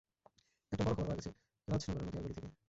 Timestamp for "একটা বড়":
0.71-0.87